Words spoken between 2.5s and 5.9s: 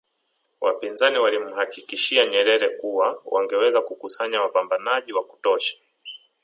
kuwa wangeweza kukusanya wapambanaji wa kutosha